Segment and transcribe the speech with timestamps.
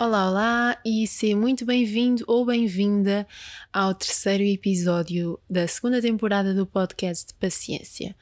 [0.00, 3.26] Olá, olá e seja muito bem-vindo ou bem-vinda
[3.72, 8.14] ao terceiro episódio da segunda temporada do podcast Paciência.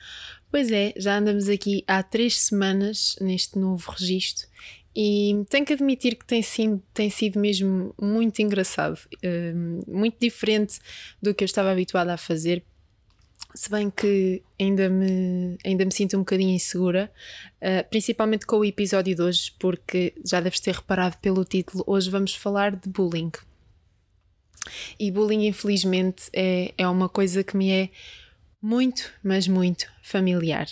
[0.51, 4.49] Pois é, já andamos aqui há três semanas neste novo registro
[4.97, 10.79] e tenho que admitir que tem sido, tem sido mesmo muito engraçado, hum, muito diferente
[11.21, 12.65] do que eu estava habituada a fazer
[13.55, 17.11] se bem que ainda me, ainda me sinto um bocadinho insegura,
[17.57, 22.11] uh, principalmente com o episódio de hoje, porque já deves ter reparado pelo título, hoje
[22.11, 23.33] vamos falar de bullying.
[24.99, 27.89] E bullying, infelizmente, é, é uma coisa que me é
[28.61, 30.67] muito, mas muito familiar.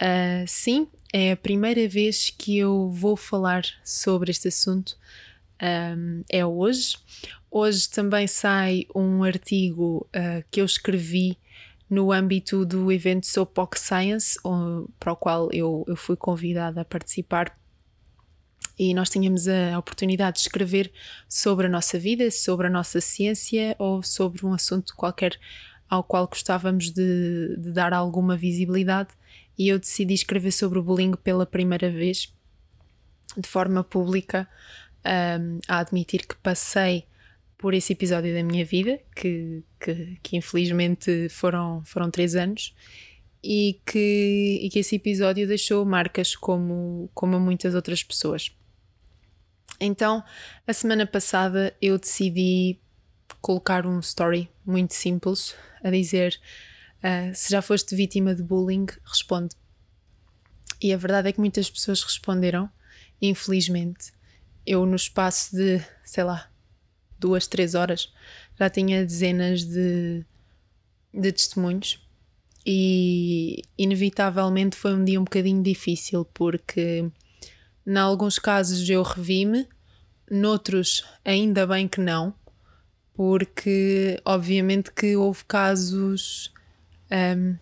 [0.00, 4.96] Uh, sim, é a primeira vez que eu vou falar sobre este assunto,
[5.96, 6.98] um, é hoje.
[7.50, 11.38] Hoje também sai um artigo uh, que eu escrevi
[11.88, 14.38] no âmbito do evento Soapbox Science,
[14.98, 17.56] para o qual eu, eu fui convidada a participar.
[18.78, 20.92] E nós tínhamos a oportunidade de escrever
[21.28, 25.38] sobre a nossa vida, sobre a nossa ciência ou sobre um assunto qualquer
[25.88, 29.10] ao qual gostávamos de, de dar alguma visibilidade.
[29.58, 32.34] E eu decidi escrever sobre o bullying pela primeira vez,
[33.36, 34.46] de forma pública,
[35.06, 37.06] um, a admitir que passei
[37.58, 42.74] por esse episódio da minha vida, que, que, que infelizmente foram, foram três anos,
[43.42, 48.50] e que, e que esse episódio deixou marcas como, como muitas outras pessoas.
[49.80, 50.22] Então,
[50.66, 52.80] a semana passada eu decidi
[53.40, 56.40] colocar um story muito simples a dizer:
[56.98, 59.54] uh, se já foste vítima de bullying, responde.
[60.80, 62.68] E a verdade é que muitas pessoas responderam,
[63.20, 64.12] infelizmente.
[64.66, 66.50] Eu, no espaço de, sei lá,
[67.18, 68.12] duas, três horas,
[68.58, 70.24] já tinha dezenas de,
[71.12, 72.00] de testemunhos
[72.64, 77.08] e inevitavelmente foi um dia um bocadinho difícil porque
[77.86, 79.68] em alguns casos eu revi-me,
[80.28, 82.34] noutros ainda bem que não,
[83.14, 86.52] porque obviamente que houve casos
[87.10, 87.56] um,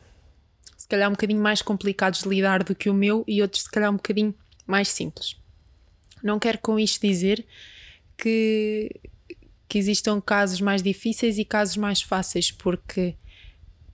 [0.76, 3.70] se calhar um bocadinho mais complicados de lidar do que o meu e outros se
[3.70, 4.34] calhar um bocadinho
[4.66, 5.36] mais simples.
[6.22, 7.46] Não quero com isto dizer
[8.16, 8.90] que,
[9.68, 13.16] que existam casos mais difíceis e casos mais fáceis, porque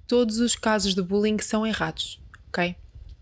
[0.07, 2.75] todos os casos de bullying são errados, ok?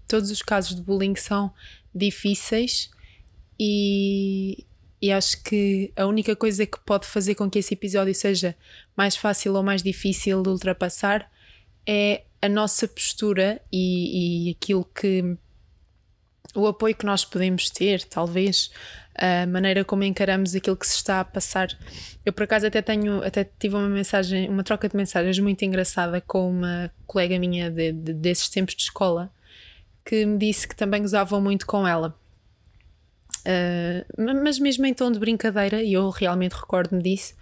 [0.06, 1.52] Todos os casos de bullying são
[1.94, 2.90] difíceis
[3.58, 4.64] e,
[5.00, 8.56] e acho que a única coisa que pode fazer com que esse episódio seja
[8.96, 11.30] mais fácil ou mais difícil de ultrapassar
[11.86, 15.36] é a nossa postura e, e aquilo que
[16.54, 18.70] o apoio que nós podemos ter, talvez,
[19.18, 21.76] a maneira como encaramos aquilo que se está a passar.
[22.24, 26.20] Eu por acaso até tenho, até tive uma mensagem, uma troca de mensagens muito engraçada
[26.20, 29.30] com uma colega minha de, de, desses tempos de escola
[30.04, 32.18] que me disse que também gozavam muito com ela.
[33.40, 37.34] Uh, mas mesmo em tom de brincadeira, e eu realmente recordo-me disso,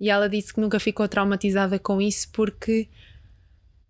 [0.00, 2.88] e ela disse que nunca ficou traumatizada com isso porque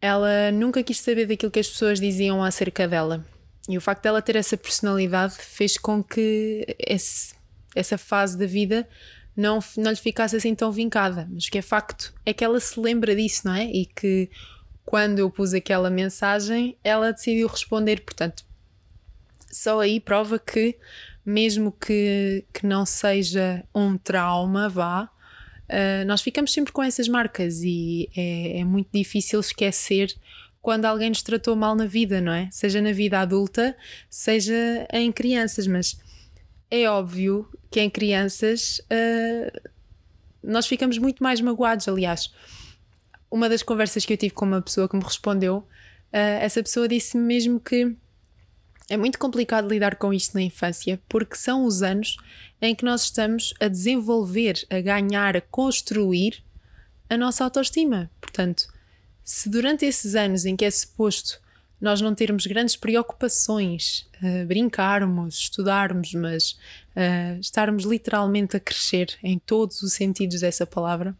[0.00, 3.25] ela nunca quis saber daquilo que as pessoas diziam acerca dela.
[3.69, 7.34] E o facto dela ter essa personalidade fez com que esse,
[7.74, 8.88] essa fase da vida
[9.36, 11.28] não, não lhe ficasse assim tão vincada.
[11.30, 13.64] Mas que é facto é que ela se lembra disso, não é?
[13.64, 14.30] E que
[14.84, 18.02] quando eu pus aquela mensagem, ela decidiu responder.
[18.02, 18.44] Portanto,
[19.50, 20.76] só aí prova que,
[21.24, 27.62] mesmo que, que não seja um trauma, vá, uh, nós ficamos sempre com essas marcas
[27.62, 30.14] e é, é muito difícil esquecer
[30.60, 32.48] quando alguém nos tratou mal na vida, não é?
[32.50, 33.76] Seja na vida adulta,
[34.08, 35.98] seja em crianças, mas
[36.82, 39.70] é óbvio que em crianças uh,
[40.42, 41.86] nós ficamos muito mais magoados.
[41.88, 42.32] Aliás,
[43.30, 45.66] uma das conversas que eu tive com uma pessoa que me respondeu, uh,
[46.12, 47.94] essa pessoa disse-me mesmo que
[48.88, 52.16] é muito complicado lidar com isto na infância, porque são os anos
[52.60, 56.42] em que nós estamos a desenvolver, a ganhar, a construir
[57.08, 58.10] a nossa autoestima.
[58.20, 58.66] Portanto,
[59.22, 61.41] se durante esses anos em que é suposto
[61.80, 66.53] nós não termos grandes preocupações, uh, brincarmos, estudarmos, mas
[66.97, 71.16] uh, estarmos literalmente a crescer em todos os sentidos dessa palavra,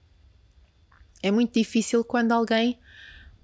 [1.23, 2.79] é muito difícil quando alguém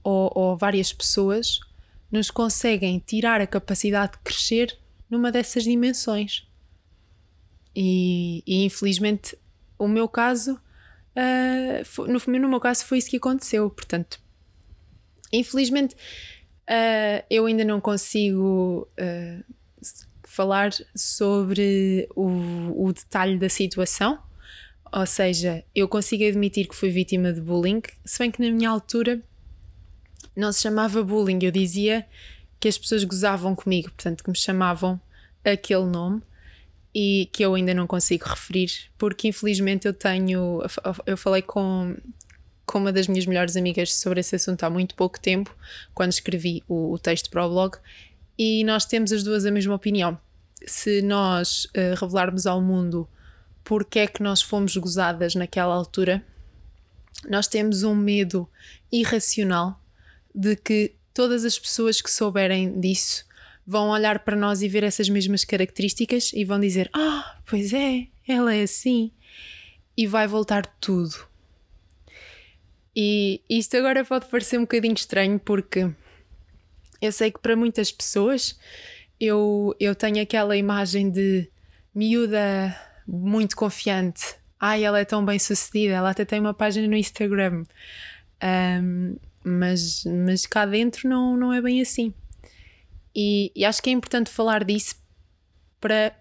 [0.02, 1.60] ou, ou várias pessoas
[2.10, 4.78] nos conseguem tirar a capacidade de crescer
[5.08, 6.46] numa dessas dimensões.
[7.74, 9.36] E, e infelizmente,
[9.78, 13.70] o meu caso, uh, no, no meu caso, foi isso que aconteceu.
[13.70, 14.20] Portanto,
[15.32, 15.96] Infelizmente,
[16.70, 19.44] uh, eu ainda não consigo uh,
[20.24, 24.18] falar sobre o, o detalhe da situação.
[24.92, 28.70] Ou seja, eu consigo admitir que fui vítima de bullying, se bem que na minha
[28.70, 29.20] altura
[30.34, 32.06] não se chamava bullying, eu dizia
[32.58, 35.00] que as pessoas gozavam comigo, portanto, que me chamavam
[35.44, 36.22] aquele nome.
[36.94, 40.60] e que eu ainda não consigo referir, porque infelizmente eu tenho.
[41.06, 41.94] Eu falei com,
[42.70, 45.52] com uma das minhas melhores amigas sobre esse assunto há muito pouco tempo,
[45.92, 47.76] quando escrevi o, o texto para o blog,
[48.38, 50.16] e nós temos as duas a mesma opinião.
[50.64, 53.08] Se nós uh, revelarmos ao mundo
[53.64, 56.24] porque é que nós fomos gozadas naquela altura,
[57.28, 58.48] nós temos um medo
[58.92, 59.82] irracional
[60.32, 63.24] de que todas as pessoas que souberem disso
[63.66, 68.06] vão olhar para nós e ver essas mesmas características e vão dizer: Ah, pois é,
[68.28, 69.10] ela é assim.
[69.96, 71.29] E vai voltar tudo.
[72.94, 75.90] E isto agora pode parecer um bocadinho estranho porque
[77.00, 78.58] eu sei que para muitas pessoas
[79.18, 81.48] eu, eu tenho aquela imagem de
[81.94, 82.76] miúda
[83.06, 84.36] muito confiante.
[84.58, 87.64] Ai, ela é tão bem sucedida, ela até tem uma página no Instagram.
[88.42, 92.12] Um, mas, mas cá dentro não, não é bem assim.
[93.14, 94.96] E, e acho que é importante falar disso
[95.80, 96.14] para,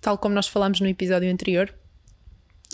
[0.00, 1.74] tal como nós falámos no episódio anterior,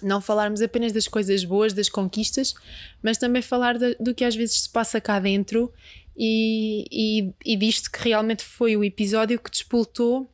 [0.03, 2.55] não falarmos apenas das coisas boas, das conquistas,
[3.03, 5.73] mas também falar de, do que às vezes se passa cá dentro
[6.17, 10.31] e, e, e disto que realmente foi o episódio que despoltou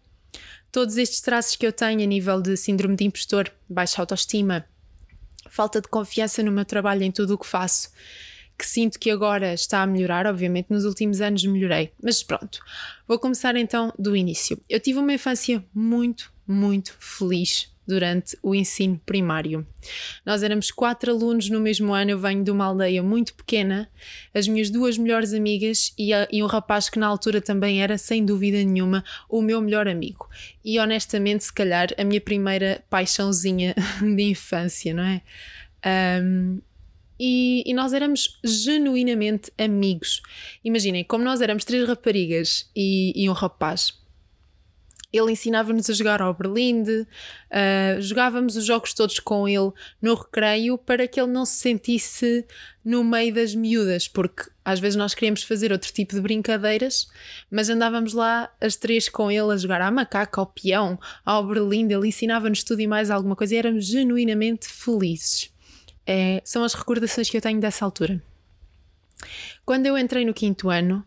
[0.72, 4.64] todos estes traços que eu tenho a nível de síndrome de impostor, baixa autoestima,
[5.48, 7.90] falta de confiança no meu trabalho, em tudo o que faço
[8.58, 12.60] que sinto que agora está a melhorar, obviamente nos últimos anos melhorei, mas pronto,
[13.06, 14.60] vou começar então do início.
[14.68, 19.66] Eu tive uma infância muito, muito feliz durante o ensino primário.
[20.24, 23.88] Nós éramos quatro alunos no mesmo ano, eu venho de uma aldeia muito pequena,
[24.32, 27.98] as minhas duas melhores amigas e, a, e um rapaz que na altura também era,
[27.98, 30.28] sem dúvida nenhuma, o meu melhor amigo.
[30.64, 35.22] E honestamente, se calhar, a minha primeira paixãozinha de infância, não é?
[36.22, 36.60] Um,
[37.18, 40.20] e, e, nós éramos genuinamente amigos.
[40.64, 43.94] Imaginem, como nós éramos três raparigas e, e um rapaz,
[45.16, 47.06] ele ensinava-nos a jogar ao Berlinde,
[47.50, 49.70] uh, jogávamos os jogos todos com ele
[50.00, 52.44] no recreio para que ele não se sentisse
[52.84, 57.08] no meio das miúdas, porque às vezes nós queríamos fazer outro tipo de brincadeiras,
[57.50, 61.94] mas andávamos lá as três com ele a jogar à macaca, ao peão, ao Berlinde,
[61.94, 65.54] ele ensinava-nos tudo e mais alguma coisa e éramos genuinamente felizes
[66.06, 68.22] é, são as recordações que eu tenho dessa altura.
[69.64, 71.04] Quando eu entrei no quinto ano,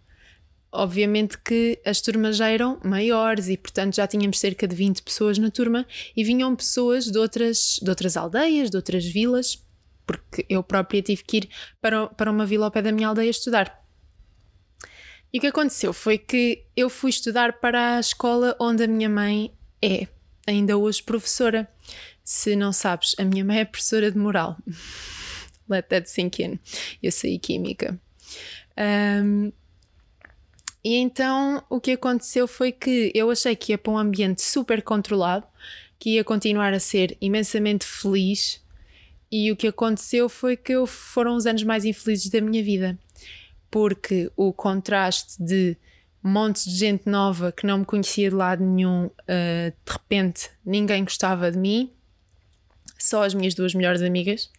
[0.72, 5.38] obviamente que as turmas já eram maiores e, portanto, já tínhamos cerca de 20 pessoas
[5.38, 5.86] na turma
[6.16, 9.64] e vinham pessoas de outras, de outras aldeias, de outras vilas,
[10.06, 11.50] porque eu própria tive que ir
[11.82, 13.86] para, para uma vila ao pé da minha aldeia estudar.
[15.32, 19.10] E o que aconteceu foi que eu fui estudar para a escola onde a minha
[19.10, 20.08] mãe é,
[20.48, 21.68] ainda hoje professora.
[22.24, 24.58] Se não sabes, a minha mãe é professora de moral.
[25.70, 26.60] Let that sink in.
[27.04, 28.00] Eu saí química.
[28.78, 29.52] Um,
[30.88, 34.82] e então o que aconteceu foi que eu achei que ia para um ambiente super
[34.82, 35.46] controlado,
[36.00, 38.64] que ia continuar a ser imensamente feliz,
[39.30, 42.98] e o que aconteceu foi que foram os anos mais infelizes da minha vida,
[43.70, 45.76] porque o contraste de
[46.24, 49.12] montes de gente nova que não me conhecia de lado nenhum, uh,
[49.86, 51.92] de repente ninguém gostava de mim,
[52.98, 54.50] só as minhas duas melhores amigas,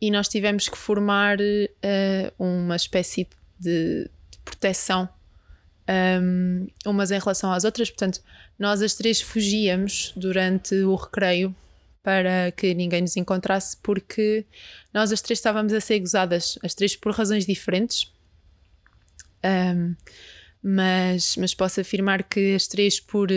[0.00, 3.26] e nós tivemos que formar uh, uma espécie
[3.58, 5.08] de, de proteção
[5.88, 7.90] um, umas em relação às outras.
[7.90, 8.20] Portanto,
[8.58, 11.54] nós as três fugíamos durante o recreio
[12.02, 14.46] para que ninguém nos encontrasse, porque
[14.92, 18.10] nós as três estávamos a ser gozadas, as três por razões diferentes.
[19.44, 19.94] Um,
[20.62, 23.28] mas, mas posso afirmar que as três por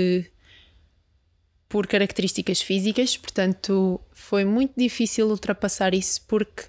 [1.70, 6.64] por características físicas, portanto foi muito difícil ultrapassar isso porque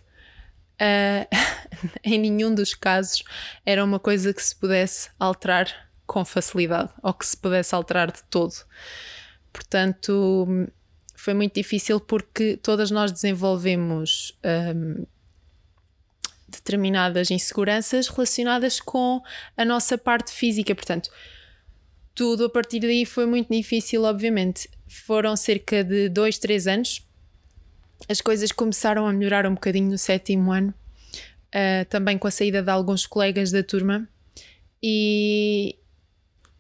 [0.83, 3.23] uh, em nenhum dos casos
[3.65, 8.23] era uma coisa que se pudesse alterar com facilidade ou que se pudesse alterar de
[8.25, 8.55] todo.
[9.53, 10.69] Portanto,
[11.15, 15.07] foi muito difícil porque todas nós desenvolvemos um,
[16.49, 19.23] determinadas inseguranças relacionadas com
[19.57, 20.75] a nossa parte física.
[20.75, 21.11] Portanto,
[22.15, 27.07] tudo a partir daí foi muito difícil, obviamente foram cerca de dois, três anos.
[28.09, 30.75] As coisas começaram a melhorar um bocadinho no sétimo ano,
[31.49, 34.09] uh, também com a saída de alguns colegas da turma,
[34.83, 35.77] e,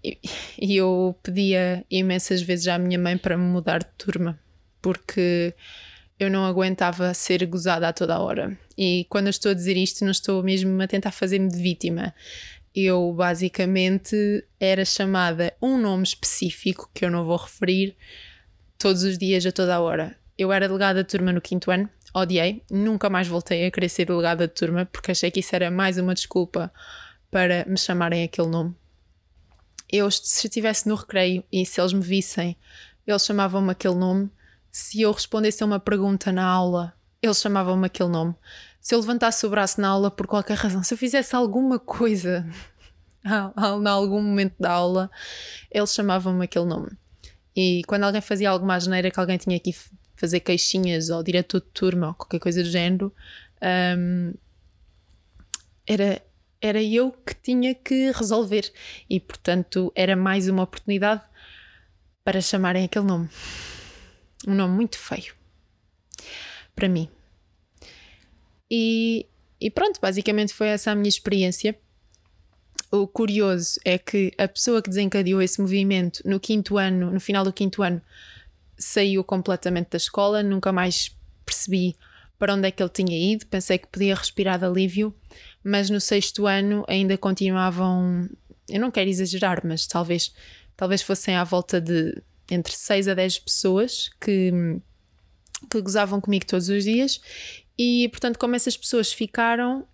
[0.02, 4.38] e eu pedia imensas vezes à minha mãe para me mudar de turma,
[4.80, 5.54] porque
[6.18, 8.56] eu não aguentava ser gozada a toda a hora.
[8.78, 12.14] E quando eu estou a dizer isto, não estou mesmo a tentar fazer-me de vítima
[12.74, 17.94] eu basicamente era chamada um nome específico que eu não vou referir
[18.78, 20.16] todos os dias, a toda a hora.
[20.38, 24.06] Eu era delegada de turma no quinto ano, odiei, nunca mais voltei a querer ser
[24.06, 26.72] delegada de turma porque achei que isso era mais uma desculpa
[27.30, 28.74] para me chamarem aquele nome.
[29.90, 32.56] Eu, se estivesse no recreio e se eles me vissem
[33.06, 34.30] eles chamavam-me aquele nome.
[34.70, 38.34] Se eu respondesse a uma pergunta na aula, eles chamavam-me aquele nome.
[38.80, 42.46] Se eu levantasse o braço na aula por qualquer razão, se eu fizesse alguma coisa
[43.24, 45.10] em algum momento da aula,
[45.70, 46.90] eles chamavam-me aquele nome.
[47.54, 49.74] E quando alguém fazia alguma asneira que alguém tinha que
[50.14, 53.12] fazer queixinhas ou diretor de turma ou qualquer coisa do género,
[53.98, 54.34] um,
[55.86, 56.22] era,
[56.60, 58.72] era eu que tinha que resolver.
[59.08, 61.22] E portanto era mais uma oportunidade
[62.24, 63.28] para chamarem aquele nome.
[64.46, 65.34] Um nome muito feio.
[66.74, 67.08] Para mim.
[68.70, 69.26] E,
[69.60, 71.78] e pronto, basicamente foi essa a minha experiência
[72.92, 77.42] o curioso é que a pessoa que desencadeou esse movimento no quinto ano, no final
[77.42, 78.02] do quinto ano,
[78.78, 81.96] saiu completamente da escola, nunca mais percebi
[82.38, 85.14] para onde é que ele tinha ido, pensei que podia respirar de alívio,
[85.62, 88.28] mas no sexto ano ainda continuavam,
[88.68, 90.34] eu não quero exagerar, mas talvez,
[90.76, 94.50] talvez fossem à volta de entre 6 a 10 pessoas que,
[95.70, 97.20] que gozavam comigo todos os dias
[97.78, 99.86] e portanto como essas pessoas ficaram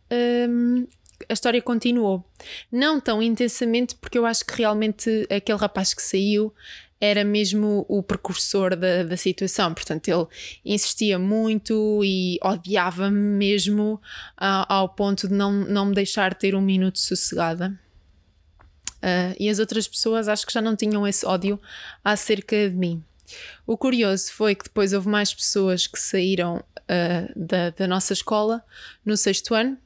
[0.49, 0.87] hum,
[1.29, 2.25] a história continuou.
[2.71, 6.55] Não tão intensamente, porque eu acho que realmente aquele rapaz que saiu
[7.01, 9.73] era mesmo o precursor da, da situação.
[9.73, 10.27] Portanto, ele
[10.65, 16.61] insistia muito e odiava-me mesmo uh, ao ponto de não, não me deixar ter um
[16.61, 17.79] minuto sossegada.
[18.97, 21.61] Uh, e as outras pessoas acho que já não tinham esse ódio
[22.03, 23.03] acerca de mim.
[23.67, 28.65] O curioso foi que depois houve mais pessoas que saíram uh, da, da nossa escola
[29.05, 29.79] no sexto ano,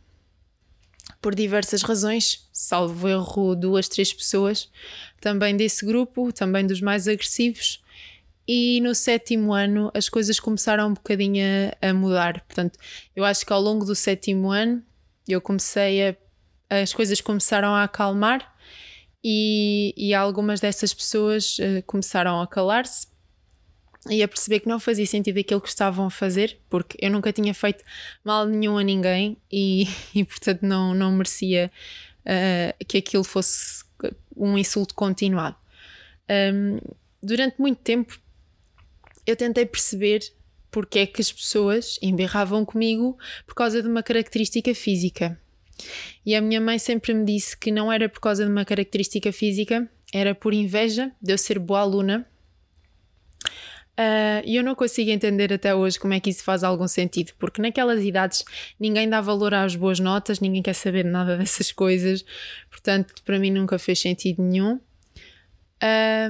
[1.22, 4.68] por diversas razões, salvo erro duas, três pessoas,
[5.20, 7.80] também desse grupo, também dos mais agressivos.
[8.46, 11.44] E no sétimo ano as coisas começaram um bocadinho
[11.80, 12.40] a, mudar.
[12.40, 12.76] Portanto,
[13.14, 14.82] eu acho que ao longo do sétimo ano
[15.28, 16.16] eu comecei a.
[16.68, 18.52] as coisas começaram a acalmar
[19.22, 23.11] e, e algumas dessas pessoas uh, começaram a calar-se
[24.10, 27.32] e a perceber que não fazia sentido aquilo que estavam a fazer, porque eu nunca
[27.32, 27.84] tinha feito
[28.24, 31.70] mal nenhum a ninguém e, e portanto não, não merecia
[32.20, 33.84] uh, que aquilo fosse
[34.36, 35.56] um insulto continuado.
[36.28, 36.78] Um,
[37.22, 38.18] durante muito tempo
[39.24, 40.20] eu tentei perceber
[40.70, 43.16] porque é que as pessoas emberravam comigo
[43.46, 45.38] por causa de uma característica física.
[46.24, 49.32] E a minha mãe sempre me disse que não era por causa de uma característica
[49.32, 52.26] física, era por inveja de eu ser boa aluna
[53.98, 57.32] e uh, eu não consigo entender até hoje como é que isso faz algum sentido,
[57.38, 58.44] porque naquelas idades
[58.80, 62.24] ninguém dá valor às boas notas, ninguém quer saber nada dessas coisas,
[62.70, 64.80] portanto, para mim nunca fez sentido nenhum.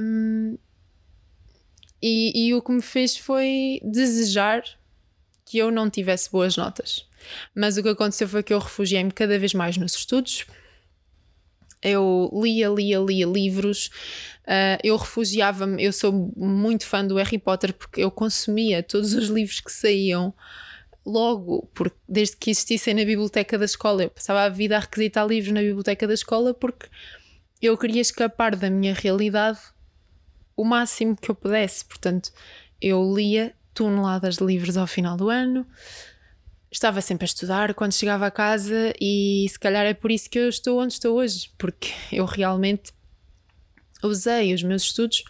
[0.01, 0.57] Um,
[2.01, 4.63] e, e o que me fez foi desejar
[5.45, 7.07] que eu não tivesse boas notas.
[7.55, 10.45] Mas o que aconteceu foi que eu refugiei-me cada vez mais nos estudos.
[11.81, 13.89] Eu lia, lia, lia livros,
[14.43, 19.29] Uh, eu refugiava-me, eu sou muito fã do Harry Potter porque eu consumia todos os
[19.29, 20.33] livros que saíam
[21.05, 25.25] logo, porque desde que existissem na biblioteca da escola, eu passava a vida a requisitar
[25.25, 26.87] livros na biblioteca da escola porque
[27.61, 29.59] eu queria escapar da minha realidade
[30.55, 31.85] o máximo que eu pudesse.
[31.85, 32.31] Portanto,
[32.81, 35.65] eu lia toneladas de livros ao final do ano,
[36.71, 40.37] estava sempre a estudar quando chegava a casa e se calhar é por isso que
[40.37, 42.91] eu estou onde estou hoje, porque eu realmente
[44.03, 45.23] usei os meus estudos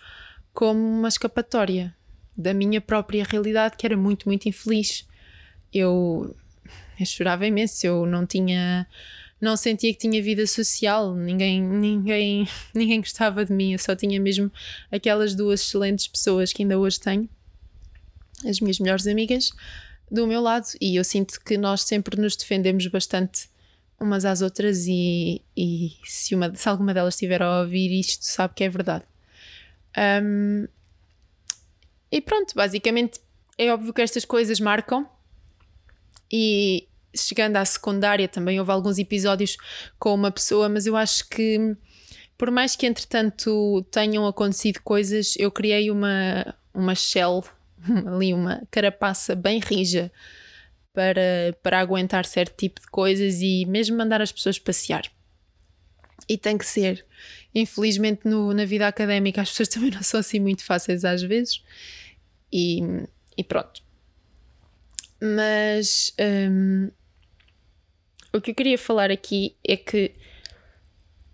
[0.54, 1.96] como uma escapatória
[2.36, 5.08] da minha própria realidade, que era muito, muito infeliz.
[5.74, 6.36] Eu,
[7.00, 8.88] eu chorava imenso, eu não tinha.
[9.40, 14.18] Não sentia que tinha vida social, ninguém, ninguém, ninguém gostava de mim, eu só tinha
[14.18, 14.50] mesmo
[14.90, 17.28] aquelas duas excelentes pessoas que ainda hoje tenho,
[18.46, 19.52] as minhas melhores amigas,
[20.10, 23.50] do meu lado, e eu sinto que nós sempre nos defendemos bastante
[24.00, 28.54] umas às outras e, e se, uma, se alguma delas estiver a ouvir isto, sabe
[28.56, 29.06] que é verdade.
[30.24, 30.68] Um,
[32.12, 33.20] e pronto, basicamente
[33.58, 35.08] é óbvio que estas coisas marcam
[36.32, 39.58] e chegando à secundária também houve alguns episódios
[40.00, 41.76] com uma pessoa, mas eu acho que
[42.38, 47.44] por mais que entretanto tenham acontecido coisas, eu criei uma, uma shell,
[48.08, 50.12] ali uma carapaça bem rija
[50.94, 55.12] para, para aguentar certo tipo de coisas e mesmo mandar as pessoas passear.
[56.30, 57.06] E tem que ser.
[57.54, 61.64] Infelizmente, no, na vida académica, as pessoas também não são assim muito fáceis às vezes.
[62.52, 62.80] E,
[63.36, 63.84] e pronto.
[65.20, 66.14] Mas
[66.50, 66.90] um,
[68.32, 70.14] o que eu queria falar aqui é que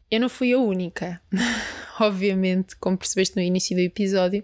[0.10, 1.22] eu não fui a única.
[2.00, 4.44] Obviamente, como percebeste no início do episódio,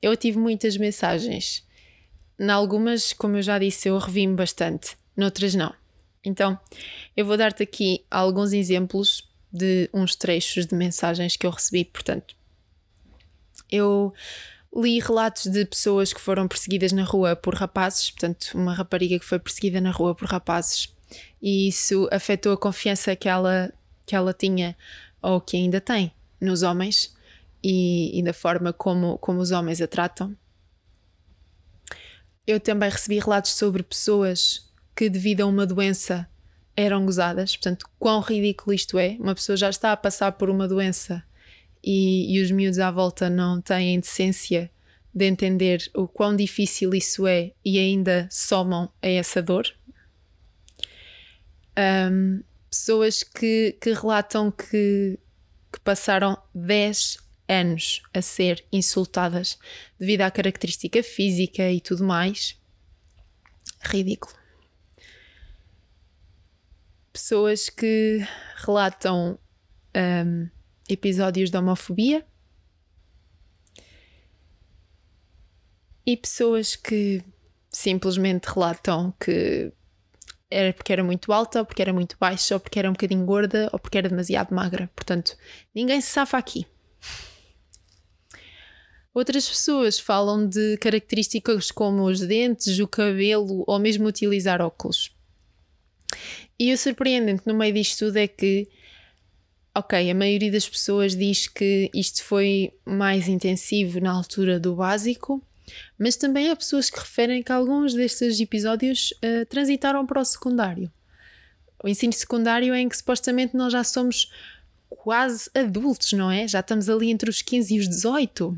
[0.00, 1.64] eu tive muitas mensagens
[2.38, 5.74] em algumas, como eu já disse, eu revi-me bastante, noutras não.
[6.24, 6.58] Então,
[7.16, 11.84] eu vou dar-te aqui alguns exemplos de uns trechos de mensagens que eu recebi.
[11.84, 12.34] Portanto,
[13.70, 14.12] eu
[14.74, 19.24] li relatos de pessoas que foram perseguidas na rua por rapazes, portanto, uma rapariga que
[19.24, 20.92] foi perseguida na rua por rapazes,
[21.40, 23.72] e isso afetou a confiança que ela,
[24.04, 24.76] que ela tinha
[25.22, 27.14] ou que ainda tem nos homens
[27.62, 30.36] e, e da forma como, como os homens a tratam.
[32.46, 36.28] Eu também recebi relatos sobre pessoas que, devido a uma doença,
[36.76, 37.56] eram gozadas.
[37.56, 39.16] Portanto, quão ridículo isto é.
[39.18, 41.24] Uma pessoa já está a passar por uma doença
[41.82, 44.70] e, e os miúdos à volta não têm decência
[45.14, 49.66] de entender o quão difícil isso é e ainda somam a essa dor.
[51.78, 55.18] Um, pessoas que, que relatam que,
[55.72, 59.58] que passaram 10 anos a ser insultadas
[59.98, 62.58] devido à característica física e tudo mais.
[63.80, 64.34] Ridículo.
[67.12, 69.38] Pessoas que relatam
[69.96, 70.48] um,
[70.88, 72.26] episódios de homofobia
[76.06, 77.22] e pessoas que
[77.70, 79.72] simplesmente relatam que
[80.50, 83.24] era porque era muito alta, ou porque era muito baixa, ou porque era um bocadinho
[83.24, 84.88] gorda, ou porque era demasiado magra.
[84.94, 85.36] Portanto,
[85.74, 86.66] ninguém se safa aqui.
[89.14, 95.14] Outras pessoas falam de características como os dentes, o cabelo ou mesmo utilizar óculos.
[96.58, 98.68] E o surpreendente no meio disto tudo é que
[99.74, 105.42] ok, a maioria das pessoas diz que isto foi mais intensivo na altura do básico,
[105.98, 110.90] mas também há pessoas que referem que alguns destes episódios uh, transitaram para o secundário.
[111.82, 114.30] O ensino secundário é em que supostamente nós já somos
[114.88, 116.46] quase adultos, não é?
[116.46, 118.56] Já estamos ali entre os 15 e os 18.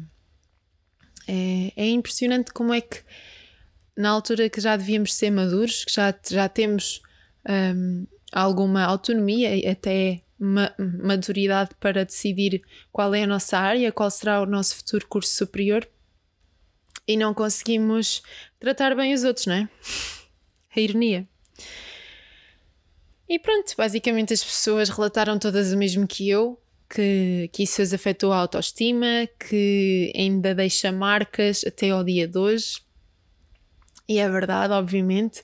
[1.26, 3.02] É, é impressionante como é que,
[3.97, 7.02] na altura que já devíamos ser maduros, que já, já temos
[7.49, 14.11] um, alguma autonomia, e até ma maturidade para decidir qual é a nossa área, qual
[14.11, 15.88] será o nosso futuro curso superior
[17.07, 18.22] e não conseguimos
[18.59, 19.68] tratar bem os outros, não é?
[20.74, 21.27] A ironia.
[23.29, 27.92] E pronto, basicamente as pessoas relataram todas o mesmo que eu, que, que isso as
[27.92, 32.81] afetou a autoestima, que ainda deixa marcas até ao dia de hoje.
[34.09, 35.42] E é verdade, obviamente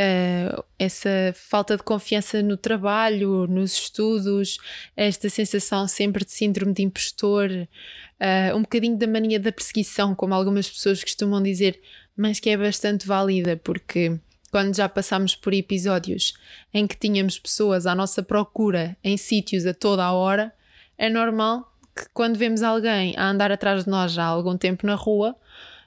[0.00, 4.58] uh, essa falta de confiança no trabalho, nos estudos,
[4.96, 10.34] esta sensação sempre de síndrome de impostor, uh, um bocadinho da mania da perseguição, como
[10.34, 11.80] algumas pessoas costumam dizer,
[12.16, 14.18] mas que é bastante válida, porque
[14.50, 16.34] quando já passámos por episódios
[16.74, 20.52] em que tínhamos pessoas à nossa procura em sítios a toda a hora,
[21.00, 24.86] é normal que quando vemos alguém a andar atrás de nós já há algum tempo
[24.86, 25.34] na rua,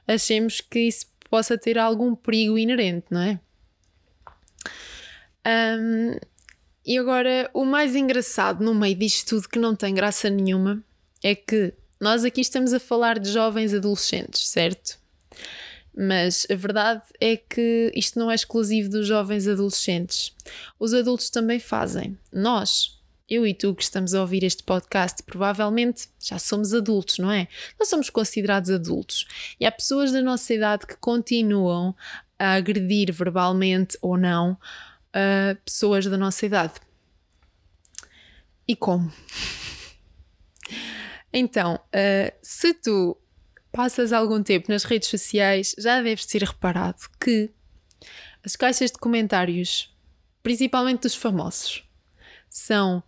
[0.08, 3.40] achemos que isso possa ter algum perigo inerente, não é?
[5.46, 6.18] Um,
[6.84, 10.84] e agora, o mais engraçado no meio disto tudo, que não tem graça nenhuma,
[11.24, 14.98] é que nós aqui estamos a falar de jovens adolescentes, certo?
[15.96, 20.36] Mas a verdade é que isto não é exclusivo dos jovens adolescentes.
[20.80, 22.18] Os adultos também fazem.
[22.32, 27.32] Nós, eu e tu que estamos a ouvir este podcast, provavelmente já somos adultos, não
[27.32, 27.48] é?
[27.80, 29.26] Nós somos considerados adultos.
[29.60, 31.96] E há pessoas da nossa idade que continuam
[32.38, 34.58] a agredir verbalmente ou não
[35.14, 36.74] a pessoas da nossa idade.
[38.68, 39.12] E como?
[41.36, 43.18] Então, uh, se tu
[43.72, 47.50] passas algum tempo nas redes sociais, já deves ter reparado que
[48.46, 49.92] as caixas de comentários,
[50.44, 51.84] principalmente dos famosos,
[52.48, 53.02] são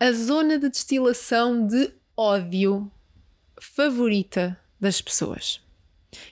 [0.00, 2.90] a zona de destilação de ódio
[3.60, 5.60] favorita das pessoas.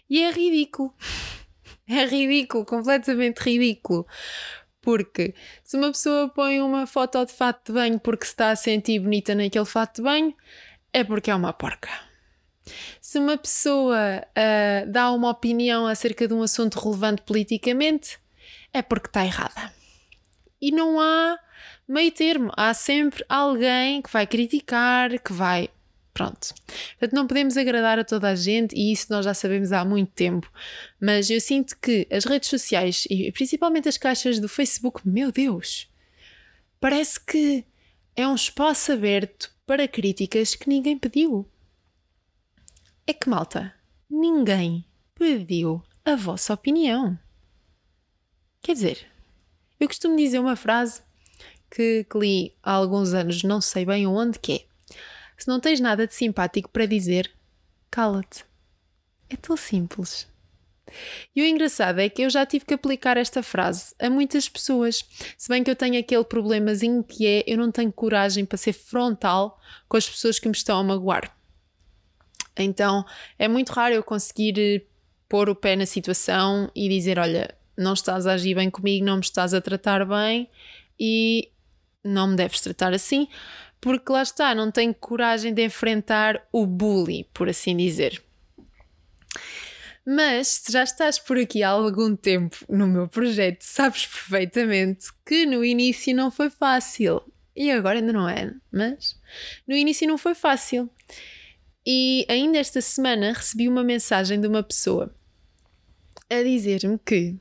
[0.09, 0.93] E é ridículo.
[1.91, 4.07] É ridículo, completamente ridículo.
[4.83, 8.57] Porque se uma pessoa põe uma foto de fato de banho porque se está a
[8.57, 10.35] sentir bonita naquele fato de banho,
[10.93, 11.89] é porque é uma porca.
[13.01, 18.19] Se uma pessoa uh, dá uma opinião acerca de um assunto relevante politicamente,
[18.71, 19.73] é porque está errada.
[20.61, 21.39] E não há
[21.87, 22.51] meio termo.
[22.57, 25.71] Há sempre alguém que vai criticar, que vai
[26.19, 26.53] Pronto.
[26.99, 30.11] Portanto, não podemos agradar a toda a gente e isso nós já sabemos há muito
[30.11, 30.51] tempo.
[31.01, 35.89] Mas eu sinto que as redes sociais e principalmente as caixas do Facebook, meu Deus,
[36.81, 37.65] parece que
[38.17, 41.49] é um espaço aberto para críticas que ninguém pediu.
[43.07, 43.73] É que, malta,
[44.11, 47.17] ninguém pediu a vossa opinião.
[48.61, 49.07] Quer dizer,
[49.81, 51.03] eu costumo dizer uma frase
[51.71, 54.69] que, que li há alguns anos, não sei bem onde, que é
[55.39, 57.31] se não tens nada de simpático para dizer,
[57.91, 58.45] cala-te.
[59.31, 60.27] É tão simples.
[61.37, 65.05] E o engraçado é que eu já tive que aplicar esta frase a muitas pessoas,
[65.37, 68.73] se bem que eu tenho aquele problemazinho que é eu não tenho coragem para ser
[68.73, 71.33] frontal com as pessoas que me estão a magoar.
[72.57, 73.05] Então
[73.39, 74.87] é muito raro eu conseguir
[75.29, 79.17] pôr o pé na situação e dizer: Olha, não estás a agir bem comigo, não
[79.17, 80.51] me estás a tratar bem
[80.99, 81.51] e
[82.05, 83.29] não me deves tratar assim,
[83.81, 88.23] porque lá está, não tenho coragem de enfrentar o bully, por assim dizer.
[90.05, 95.45] Mas se já estás por aqui há algum tempo no meu projeto, sabes perfeitamente que
[95.47, 97.23] no início não foi fácil.
[97.55, 99.21] E agora ainda não é, mas
[99.67, 100.89] no início não foi fácil.
[101.87, 105.15] E ainda esta semana recebi uma mensagem de uma pessoa
[106.31, 107.37] a dizer-me que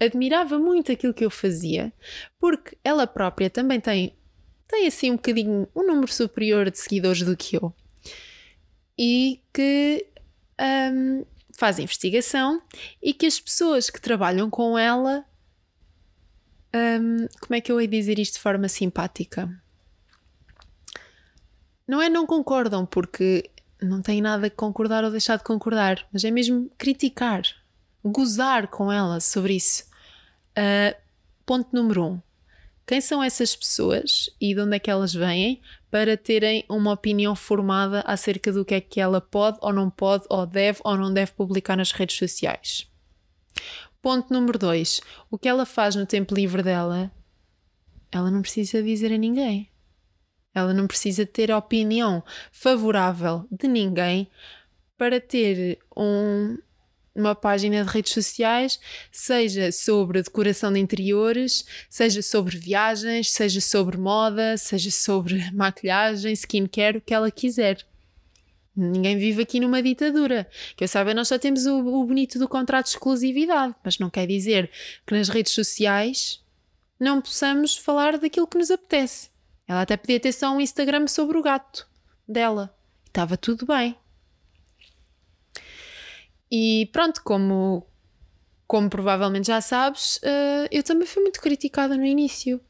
[0.00, 1.92] admirava muito aquilo que eu fazia,
[2.38, 4.16] porque ela própria também tem,
[4.66, 7.74] tem assim um bocadinho um número superior de seguidores do que eu.
[8.96, 10.06] E que
[10.92, 11.24] um,
[11.58, 12.62] faz investigação
[13.02, 15.24] e que as pessoas que trabalham com ela.
[16.74, 19.50] Um, como é que eu ia dizer isto de forma simpática?
[21.86, 26.22] Não é não concordam, porque não tem nada a concordar ou deixar de concordar, mas
[26.22, 27.42] é mesmo criticar,
[28.04, 29.87] gozar com ela sobre isso.
[30.56, 30.96] Uh,
[31.44, 32.22] ponto número um.
[32.86, 37.36] Quem são essas pessoas e de onde é que elas vêm para terem uma opinião
[37.36, 41.12] formada acerca do que é que ela pode ou não pode, ou deve ou não
[41.12, 42.90] deve publicar nas redes sociais?
[44.00, 45.02] Ponto número dois.
[45.30, 47.12] O que ela faz no tempo livre dela,
[48.10, 49.70] ela não precisa dizer a ninguém.
[50.54, 54.30] Ela não precisa ter opinião favorável de ninguém
[54.96, 56.56] para ter um,
[57.18, 58.78] uma página de redes sociais,
[59.10, 66.98] seja sobre decoração de interiores, seja sobre viagens, seja sobre moda, seja sobre maquilhagem, skincare,
[66.98, 67.84] o que ela quiser.
[68.74, 70.48] Ninguém vive aqui numa ditadura.
[70.76, 74.08] Que eu saiba, nós só temos o, o bonito do contrato de exclusividade, mas não
[74.08, 74.70] quer dizer
[75.04, 76.40] que nas redes sociais
[76.98, 79.30] não possamos falar daquilo que nos apetece.
[79.66, 81.88] Ela até podia ter só um Instagram sobre o gato
[82.26, 82.74] dela.
[83.06, 83.96] Estava tudo bem.
[86.50, 87.86] E pronto, como,
[88.66, 92.60] como provavelmente já sabes, uh, eu também fui muito criticada no início.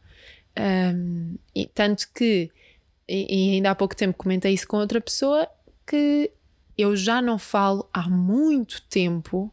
[0.58, 2.50] Um, e tanto que,
[3.08, 5.48] e, e ainda há pouco tempo comentei isso com outra pessoa,
[5.86, 6.32] que
[6.76, 9.52] eu já não falo há muito tempo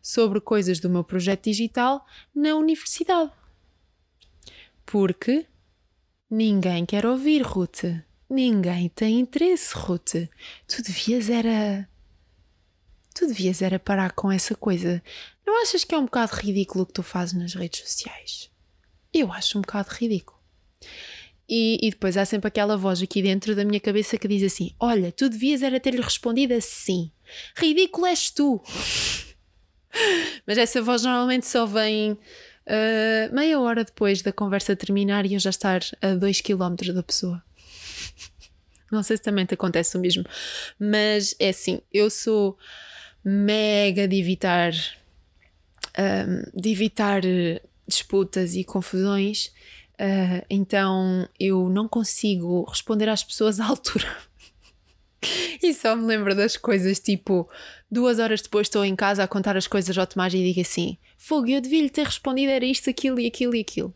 [0.00, 2.04] sobre coisas do meu projeto digital
[2.34, 3.30] na universidade.
[4.84, 5.46] Porque
[6.30, 7.84] ninguém quer ouvir, Ruth.
[8.28, 10.14] Ninguém tem interesse, Ruth.
[10.66, 11.88] Tu devias era
[13.22, 15.00] tu devias era parar com essa coisa.
[15.46, 18.50] Não achas que é um bocado ridículo o que tu fazes nas redes sociais?
[19.14, 20.36] Eu acho um bocado ridículo.
[21.48, 24.74] E, e, depois há sempre aquela voz aqui dentro da minha cabeça que diz assim:
[24.80, 27.12] Olha, tu devias era ter-lhe respondido assim.
[27.54, 28.60] Ridículo és tu.
[30.46, 35.40] Mas essa voz normalmente só vem uh, meia hora depois da conversa terminar e eu
[35.40, 37.40] já estar a 2 km da pessoa.
[38.90, 40.24] Não sei se também te acontece o mesmo,
[40.76, 42.58] mas é assim: eu sou
[43.24, 44.72] mega de evitar,
[45.98, 49.46] um, de evitar eh, disputas e confusões,
[50.00, 54.08] uh, então eu não consigo responder às pessoas à altura.
[55.62, 57.48] e só me lembro das coisas tipo,
[57.90, 60.98] duas horas depois estou em casa a contar as coisas ao Tomás e digo assim:
[61.16, 63.94] Fogo, eu devia lhe ter respondido, era isto, aquilo e aquilo e aquilo.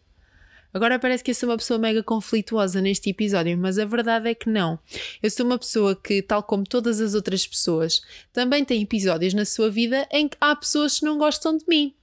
[0.73, 4.35] Agora parece que eu sou uma pessoa mega conflituosa neste episódio, mas a verdade é
[4.35, 4.79] que não.
[5.23, 8.03] Eu sou uma pessoa que, tal como todas as outras pessoas,
[8.33, 11.95] também tem episódios na sua vida em que há pessoas que não gostam de mim.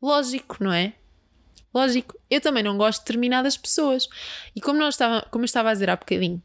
[0.00, 0.94] Lógico, não é?
[1.72, 4.08] Lógico, eu também não gosto de determinadas pessoas.
[4.54, 6.42] E como, nós estava, como eu estava a dizer há bocadinho,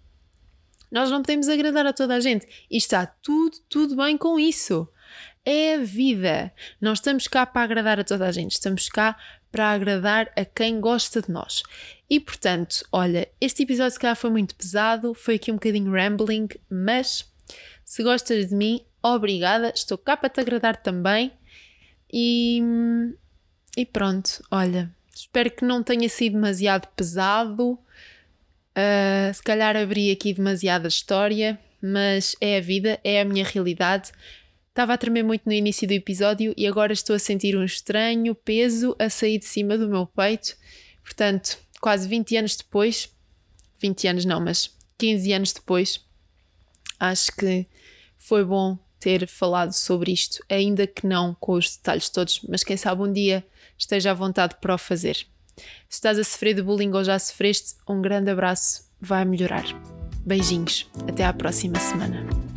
[0.92, 2.48] nós não podemos agradar a toda a gente.
[2.70, 4.88] E está tudo, tudo bem com isso.
[5.44, 6.54] É a vida.
[6.80, 9.18] Não estamos cá para agradar a toda a gente, estamos cá
[9.56, 11.64] para agradar a quem gosta de nós.
[12.10, 16.50] E portanto, olha, este episódio se calhar foi muito pesado, foi aqui um bocadinho rambling,
[16.70, 17.26] mas
[17.86, 21.32] se gostas de mim, obrigada, estou cá para te agradar também.
[22.12, 22.62] E,
[23.78, 27.80] e pronto, olha, espero que não tenha sido demasiado pesado.
[28.76, 34.12] Uh, se calhar abri aqui demasiada história, mas é a vida, é a minha realidade.
[34.76, 38.36] Estava a tremer muito no início do episódio e agora estou a sentir um estranho
[38.36, 40.58] peso a sair de cima do meu peito.
[41.02, 43.10] Portanto, quase 20 anos depois,
[43.80, 46.02] 20 anos não, mas 15 anos depois,
[47.00, 47.66] acho que
[48.18, 52.76] foi bom ter falado sobre isto, ainda que não com os detalhes todos, mas quem
[52.76, 53.46] sabe um dia
[53.78, 55.16] esteja à vontade para o fazer.
[55.88, 59.64] Se estás a sofrer de bullying ou já sofreste, um grande abraço, vai melhorar.
[60.26, 62.55] Beijinhos, até à próxima semana.